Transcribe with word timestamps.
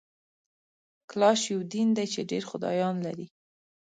کلاش 1.09 1.41
یو 1.53 1.61
دین 1.73 1.87
دی 1.97 2.05
چي 2.13 2.21
ډېر 2.31 2.43
خدایان 2.51 2.95
لري 3.05 3.27